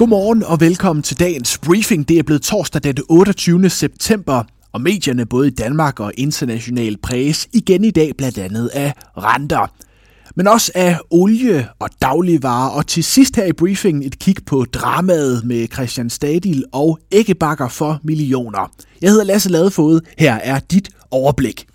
[0.00, 2.08] Godmorgen og velkommen til dagens briefing.
[2.08, 3.70] Det er blevet torsdag den 28.
[3.70, 8.92] september, og medierne både i Danmark og internationalt præges igen i dag blandt andet af
[9.16, 9.72] renter.
[10.36, 14.64] Men også af olie og dagligvarer, og til sidst her i briefingen et kig på
[14.72, 18.72] dramaet med Christian Stadil og æggebakker for millioner.
[19.02, 21.66] Jeg hedder Lasse Ladefod, her er dit overblik.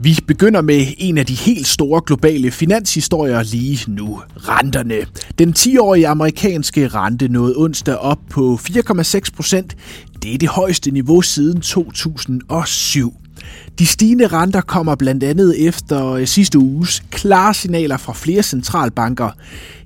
[0.00, 4.20] Vi begynder med en af de helt store globale finanshistorier lige nu.
[4.36, 4.94] Renterne.
[5.38, 9.76] Den 10-årige amerikanske rente nåede onsdag op på 4,6 procent.
[10.22, 13.14] Det er det højeste niveau siden 2007.
[13.78, 19.30] De stigende renter kommer blandt andet efter øh, sidste uges klare signaler fra flere centralbanker,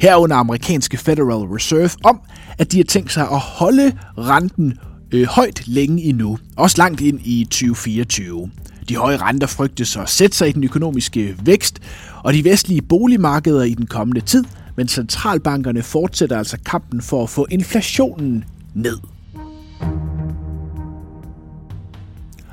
[0.00, 2.20] herunder amerikanske Federal Reserve, om,
[2.58, 4.78] at de har tænkt sig at holde renten
[5.12, 8.50] øh, højt længe endnu, også langt ind i 2024.
[8.88, 11.78] De høje renter frygtes at sætte sig i den økonomiske vækst
[12.24, 14.44] og de vestlige boligmarkeder i den kommende tid,
[14.76, 18.98] men centralbankerne fortsætter altså kampen for at få inflationen ned.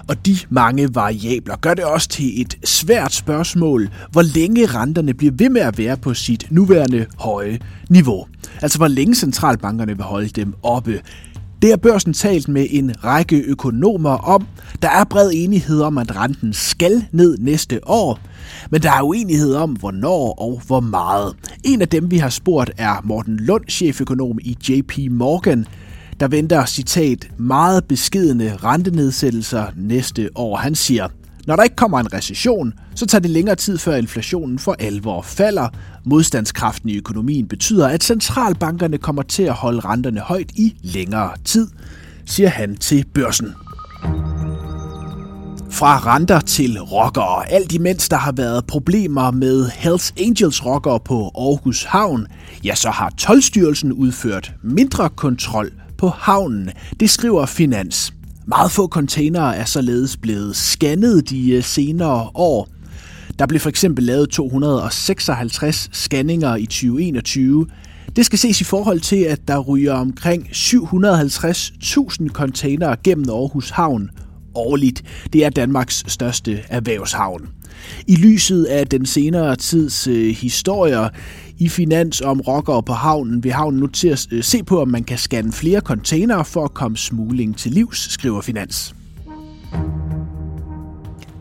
[0.10, 5.34] Og de mange variabler gør det også til et svært spørgsmål, hvor længe renterne bliver
[5.36, 7.60] ved med at være på sit nuværende høje
[7.90, 8.28] niveau.
[8.62, 11.02] Altså hvor længe centralbankerne vil holde dem oppe.
[11.62, 14.48] Det har børsen talt med en række økonomer om.
[14.82, 18.20] Der er bred enighed om, at renten skal ned næste år,
[18.72, 21.36] men der er uenighed om, hvornår og hvor meget.
[21.64, 25.66] En af dem, vi har spurgt, er Morten Lund, cheføkonom i JP Morgan,
[26.20, 30.56] der venter, citat, meget beskidende rentenedsættelser næste år.
[30.58, 31.08] Han siger,
[31.50, 35.22] når der ikke kommer en recession, så tager det længere tid før inflationen for alvor
[35.22, 35.68] falder.
[36.04, 41.68] Modstandskraften i økonomien betyder, at centralbankerne kommer til at holde renterne højt i længere tid,
[42.26, 43.54] siger han til børsen.
[45.72, 47.52] Fra renter til rockere.
[47.52, 52.28] Alt imens der har været problemer med Hells Angels rockere på Aarhus Havn,
[52.64, 56.70] ja, så har Tolstyrelsen udført mindre kontrol på havnen.
[57.00, 58.14] Det skriver Finans.
[58.50, 62.68] Meget få containere er således blevet scannet de øh, senere år.
[63.40, 67.68] Der blev for eksempel lavet 256 scanninger i 2021.
[68.16, 74.10] Det skal ses i forhold til, at der ryger omkring 750.000 containere gennem Aarhus Havn
[74.56, 75.04] årligt.
[75.34, 77.50] Det er Danmarks største erhvervshavn.
[78.08, 81.10] I lyset af den senere tids øh, historier
[81.58, 84.88] i finans om rockere på havnen, vil havnen nu til at øh, se på, om
[84.88, 88.96] man kan scanne flere containere for at komme smugling til livs, skriver Finans.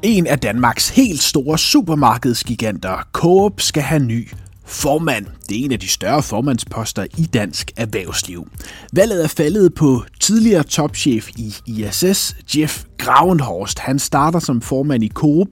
[0.02, 4.28] En af Danmarks helt store supermarkedsgiganter, Coop, skal have ny
[4.68, 5.26] formand.
[5.48, 8.48] Det er en af de større formandsposter i dansk erhvervsliv.
[8.92, 13.78] Valget er faldet på tidligere topchef i ISS, Jeff Gravenhorst.
[13.78, 15.48] Han starter som formand i Coop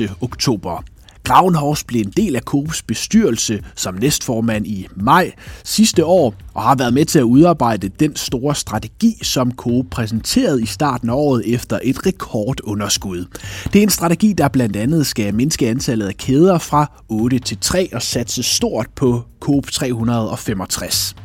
[0.00, 0.12] 1.
[0.20, 0.84] oktober.
[1.28, 5.32] Gravenhorst blev en del af Coops bestyrelse som næstformand i maj
[5.64, 10.62] sidste år, og har været med til at udarbejde den store strategi, som Coop præsenterede
[10.62, 13.24] i starten af året efter et rekordunderskud.
[13.72, 17.58] Det er en strategi, der blandt andet skal mindske antallet af kæder fra 8 til
[17.60, 21.16] 3 og satse stort på Coop 365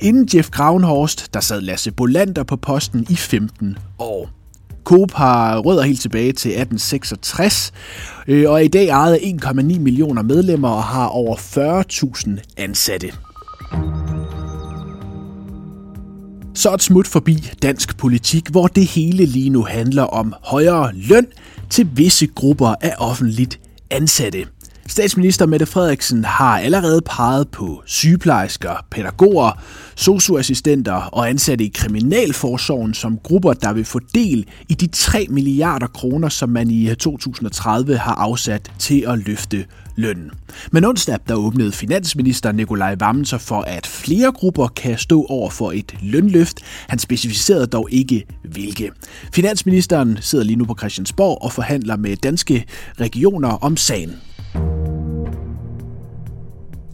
[0.00, 4.41] inden Jeff Gravenhorst, der sad Lasse Bolander på posten i 15 år.
[4.84, 7.72] Coop har rødder helt tilbage til 1866,
[8.28, 13.12] øh, og er i dag ejet af 1,9 millioner medlemmer og har over 40.000 ansatte.
[16.54, 21.26] Så et smut forbi dansk politik, hvor det hele lige nu handler om højere løn
[21.70, 23.60] til visse grupper af offentligt
[23.90, 24.46] ansatte.
[24.86, 29.62] Statsminister Mette Frederiksen har allerede peget på sygeplejersker, pædagoger,
[29.94, 35.86] socioassistenter og ansatte i kriminalforsorgen som grupper, der vil få del i de 3 milliarder
[35.86, 39.64] kroner, som man i øh, 2030 har afsat til at løfte
[39.96, 40.30] lønnen.
[40.72, 45.50] Men onsdag der åbnede finansminister Nikolaj Vammen sig for, at flere grupper kan stå over
[45.50, 46.60] for et lønløft.
[46.88, 48.90] Han specificerede dog ikke hvilke.
[49.34, 52.64] Finansministeren sidder lige nu på Christiansborg og forhandler med danske
[53.00, 54.12] regioner om sagen.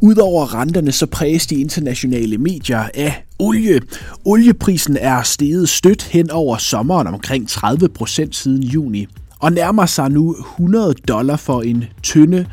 [0.01, 3.81] Udover renterne så præges de internationale medier af olie.
[4.25, 9.07] Olieprisen er steget stødt hen over sommeren omkring 30 procent siden juni
[9.39, 12.47] og nærmer sig nu 100 dollar for en tynde.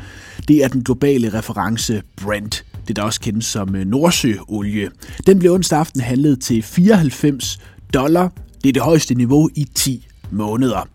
[0.48, 2.64] Det er den globale reference Brent.
[2.88, 4.90] Det der også kendes som øh, Nordsøolie.
[5.26, 7.58] Den blev onsdag aften handlet til 94
[7.94, 8.32] dollar.
[8.62, 10.88] Det er det højeste niveau i 10 måneder.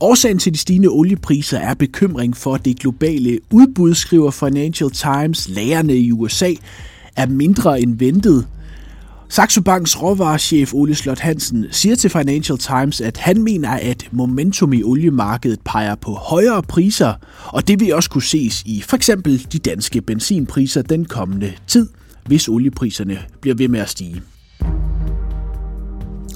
[0.00, 5.48] Årsagen til de stigende oliepriser er bekymring for det globale udbud, skriver Financial Times.
[5.48, 6.52] Lagerne i USA
[7.16, 8.46] er mindre end ventet.
[9.28, 14.72] Saxo Banks råvarechef Ole Slot Hansen siger til Financial Times, at han mener, at momentum
[14.72, 17.14] i oliemarkedet peger på højere priser,
[17.46, 21.88] og det vil også kunne ses i for eksempel de danske benzinpriser den kommende tid,
[22.26, 24.22] hvis oliepriserne bliver ved med at stige.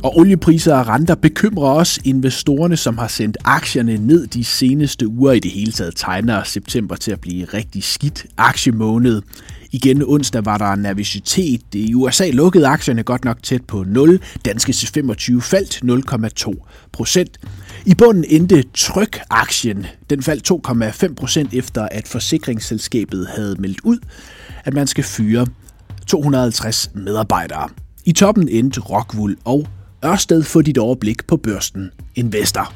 [0.02, 5.32] Og oliepriser og renter bekymrer også investorerne, som har sendt aktierne ned de seneste uger.
[5.32, 9.22] I det hele taget tegner september til at blive rigtig skidt aktiemåned.
[9.72, 11.60] Igen onsdag var der nervøsitet.
[11.74, 14.20] I USA lukkede aktierne godt nok tæt på 0.
[14.44, 15.80] Danske C25 faldt
[16.46, 16.52] 0,2
[16.92, 17.38] procent.
[17.86, 19.86] I bunden endte Tryk-aktien.
[20.10, 20.50] Den faldt
[21.08, 23.98] 2,5 procent efter, at forsikringsselskabet havde meldt ud,
[24.64, 25.46] at man skal fyre
[26.06, 27.68] 250 medarbejdere.
[28.04, 29.66] I toppen endte Rockwool og
[30.04, 32.74] Ørsted få dit overblik på børsten Investor.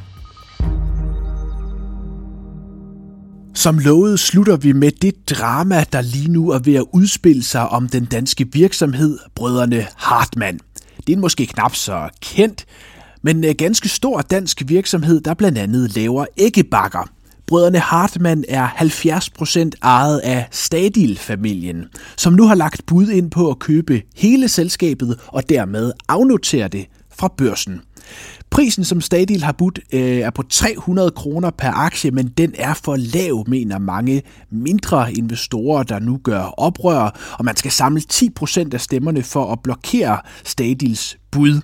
[3.54, 7.68] Som lovet slutter vi med det drama, der lige nu er ved at udspille sig
[7.68, 10.60] om den danske virksomhed, brødrene Hartmann.
[11.06, 12.64] Det er måske knap så kendt,
[13.22, 17.10] men en ganske stor dansk virksomhed, der blandt andet laver æggebakker.
[17.46, 21.84] Brødrene Hartmann er 70% ejet af Stadil-familien,
[22.16, 26.86] som nu har lagt bud ind på at købe hele selskabet og dermed afnotere det
[27.22, 27.80] fra børsen.
[28.50, 32.74] Prisen, som Stadil har budt, øh, er på 300 kroner per aktie, men den er
[32.74, 38.74] for lav, mener mange mindre investorer, der nu gør oprør, og man skal samle 10%
[38.74, 41.60] af stemmerne for at blokere Stadils bud.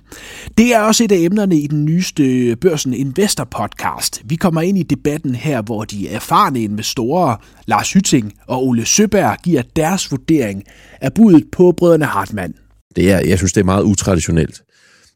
[0.57, 4.21] Det er også et af emnerne i den nyeste Børsen Investor podcast.
[4.25, 7.35] Vi kommer ind i debatten her, hvor de erfarne investorer,
[7.65, 10.63] Lars Hytting og Ole Søberg, giver deres vurdering
[11.01, 12.53] af budet på brødrene Hartmann.
[12.95, 14.61] Det er, jeg synes, det er meget utraditionelt.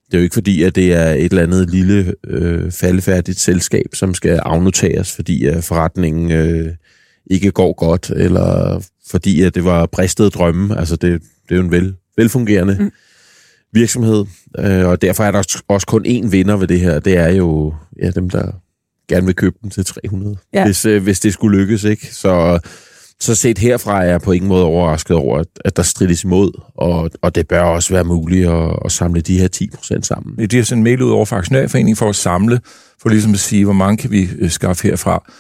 [0.06, 3.86] Det er jo ikke fordi, at det er et eller andet lille øh, faldefærdigt selskab,
[3.94, 6.74] som skal afnoteres, fordi at forretningen øh,
[7.32, 10.80] ikke går godt, eller fordi at det var bristede drømme.
[10.80, 12.92] Altså, det, det er jo en vel, velfungerende mm.
[13.74, 14.26] virksomhed,
[14.60, 17.00] øh, og derfor er der også kun én vinder ved det her.
[17.00, 18.52] Det er jo ja, dem, der
[19.10, 20.66] gerne vil købe den til 300, ja.
[20.66, 21.84] hvis, øh, hvis det skulle lykkes.
[21.84, 22.16] ikke.
[22.16, 22.60] Så
[23.19, 27.10] så set herfra er jeg på ingen måde overrasket over, at der strides imod, og,
[27.21, 30.38] og det bør også være muligt at, at samle de her 10 procent sammen.
[30.38, 32.60] Det er sådan en mail ud over for Aktionærforeningen for at samle,
[33.01, 35.31] for ligesom at sige, hvor mange kan vi øh, skaffe herfra.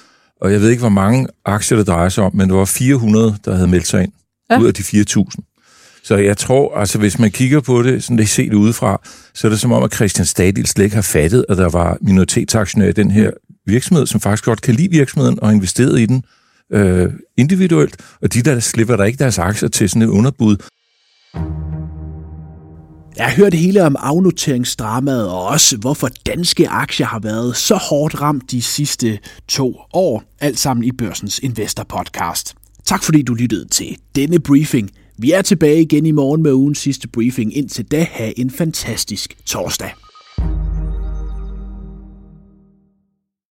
[0.41, 3.35] Og jeg ved ikke, hvor mange aktier det drejer sig om, men det var 400,
[3.45, 4.11] der havde meldt sig ind,
[4.51, 4.59] ja.
[4.59, 5.49] ud af de 4.000.
[6.03, 9.01] Så jeg tror, altså hvis man kigger på det, sådan det set udefra,
[9.33, 11.97] så er det som om, at Christian Stadil slet ikke har fattet, at der var
[12.01, 13.31] minoritetsaktionærer i den her
[13.65, 16.23] virksomhed, som faktisk godt kan lide virksomheden og investeret i den,
[16.71, 20.57] øh, individuelt, og de der slipper der ikke deres aktier til sådan et underbud.
[23.17, 28.21] Jeg har hørt hele om afnoteringsdramaet, og også hvorfor danske aktier har været så hårdt
[28.21, 32.55] ramt de sidste to år, alt sammen i Børsens Investor Podcast.
[32.85, 34.91] Tak fordi du lyttede til denne briefing.
[35.17, 37.57] Vi er tilbage igen i morgen med ugens sidste briefing.
[37.57, 40.02] Indtil da, have en fantastisk torsdag.